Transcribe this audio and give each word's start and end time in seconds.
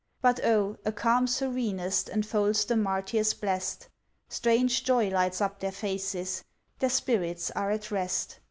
But 0.19 0.43
oh! 0.43 0.77
a 0.83 0.91
calm 0.91 1.27
serenest 1.27 2.09
Enfolds 2.09 2.65
the 2.65 2.75
Martyrs 2.75 3.35
blest, 3.35 3.87
Strange 4.29 4.83
joy 4.83 5.09
lights 5.11 5.41
up 5.41 5.59
their 5.59 5.71
faces, 5.71 6.43
Their 6.79 6.89
spirits 6.89 7.51
are 7.51 7.69
at 7.69 7.91
rest. 7.91 8.39